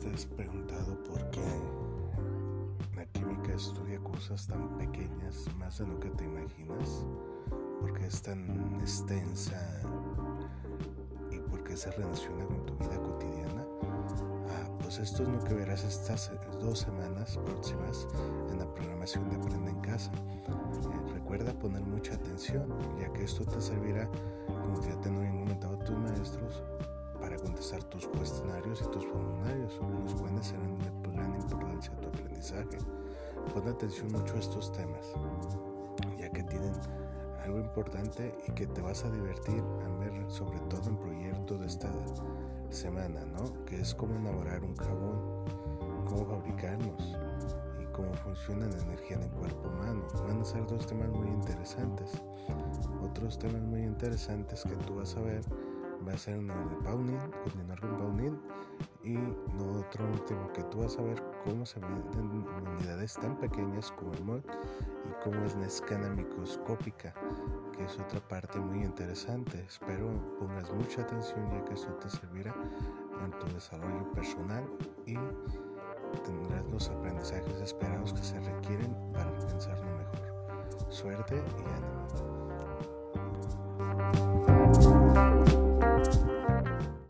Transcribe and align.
te 0.00 0.14
has 0.14 0.26
preguntado 0.26 1.02
por 1.04 1.30
qué 1.30 1.40
la 2.94 3.04
química 3.06 3.52
estudia 3.54 3.98
cosas 4.00 4.46
tan 4.46 4.76
pequeñas 4.78 5.46
más 5.56 5.78
de 5.78 5.86
lo 5.86 5.98
que 5.98 6.10
te 6.10 6.24
imaginas? 6.24 7.04
¿Por 7.80 7.92
qué 7.94 8.06
es 8.06 8.22
tan 8.22 8.78
extensa 8.80 9.60
y 11.30 11.38
por 11.40 11.64
qué 11.64 11.76
se 11.76 11.90
relaciona 11.90 12.44
con 12.46 12.66
tu 12.66 12.74
vida 12.76 13.02
cotidiana? 13.02 13.64
Ah, 14.50 14.70
pues 14.80 14.98
esto 14.98 15.24
es 15.24 15.28
lo 15.30 15.42
que 15.42 15.54
verás 15.54 15.82
estas 15.84 16.28
eh, 16.28 16.38
dos 16.60 16.80
semanas 16.80 17.36
próximas 17.44 18.06
en 18.50 18.58
la 18.58 18.72
programación 18.74 19.28
de 19.30 19.36
Aprende 19.36 19.70
en 19.70 19.80
Casa. 19.80 20.12
Eh, 20.12 21.12
recuerda 21.12 21.52
poner 21.58 21.82
mucha 21.82 22.14
atención 22.14 22.72
ya 23.00 23.12
que 23.12 23.24
esto 23.24 23.44
te 23.44 23.60
servirá 23.60 24.08
contestar 27.58 27.82
tus 27.90 28.06
cuestionarios 28.06 28.80
y 28.82 28.84
tus 28.92 29.04
formularios, 29.06 29.80
los 30.04 30.14
cuales 30.14 30.46
serán 30.46 30.78
de 30.78 31.10
gran 31.10 31.34
importancia 31.34 31.92
a 31.92 32.00
tu 32.00 32.08
aprendizaje. 32.08 32.78
Pon 33.52 33.66
atención 33.66 34.12
mucho 34.12 34.34
a 34.36 34.38
estos 34.38 34.72
temas, 34.72 35.12
ya 36.20 36.30
que 36.30 36.44
tienen 36.44 36.72
algo 37.42 37.58
importante 37.58 38.32
y 38.46 38.52
que 38.52 38.64
te 38.68 38.80
vas 38.80 39.04
a 39.04 39.10
divertir 39.10 39.60
a 39.84 39.98
ver 39.98 40.30
sobre 40.30 40.60
todo 40.70 40.88
en 40.88 40.96
proyectos 40.98 41.58
de 41.58 41.66
esta 41.66 41.90
semana, 42.70 43.24
¿no? 43.24 43.64
Que 43.64 43.80
es 43.80 43.92
cómo 43.92 44.14
elaborar 44.14 44.62
un 44.62 44.76
jabón, 44.76 45.44
cómo 46.06 46.26
fabricarlos 46.26 47.16
y 47.82 47.86
cómo 47.86 48.14
funciona 48.14 48.68
la 48.68 48.78
energía 48.82 49.16
en 49.16 49.24
el 49.24 49.30
cuerpo 49.30 49.68
humano. 49.68 50.06
Van 50.28 50.40
a 50.40 50.44
ser 50.44 50.64
dos 50.68 50.86
temas 50.86 51.08
muy 51.08 51.26
interesantes. 51.26 52.22
Otros 53.02 53.36
temas 53.36 53.62
muy 53.62 53.82
interesantes 53.82 54.62
que 54.62 54.76
tú 54.86 54.94
vas 54.94 55.16
a 55.16 55.22
ver 55.22 55.42
va 56.06 56.12
a 56.12 56.18
ser 56.18 56.38
una 56.38 56.54
de 56.54 56.76
Paunin, 56.76 57.18
continuar 57.44 57.80
con 57.80 57.98
Paunin 57.98 58.40
y 59.02 59.14
lo 59.14 59.80
otro 59.80 60.04
último 60.06 60.52
que 60.52 60.62
tú 60.64 60.80
vas 60.80 60.98
a 60.98 61.02
ver 61.02 61.22
cómo 61.44 61.64
se 61.64 61.80
miden 61.80 62.46
unidades 62.76 63.14
tan 63.14 63.36
pequeñas 63.38 63.90
como 63.92 64.12
el 64.12 64.24
mol 64.24 64.42
y 65.08 65.24
cómo 65.24 65.42
es 65.44 65.56
la 65.56 65.66
escala 65.66 66.08
microscópica 66.10 67.14
que 67.76 67.84
es 67.84 67.98
otra 67.98 68.20
parte 68.28 68.58
muy 68.58 68.84
interesante. 68.84 69.64
Espero 69.66 70.10
pongas 70.38 70.70
mucha 70.72 71.02
atención 71.02 71.48
ya 71.50 71.64
que 71.64 71.74
eso 71.74 71.88
te 71.94 72.10
servirá 72.10 72.54
en 73.24 73.30
tu 73.38 73.46
desarrollo 73.54 74.12
personal 74.12 74.64
y 75.06 75.14
tendrás 76.24 76.64
los 76.70 76.88
aprendizajes 76.88 77.60
esperados 77.60 78.12
que 78.12 78.22
se 78.22 78.40
requieren 78.40 78.94
para 79.12 79.30
alcanzar 79.30 79.78
lo 79.78 79.96
mejor. 79.96 80.90
Suerte 80.90 81.36
y 81.36 81.68
ánimo 83.98 84.27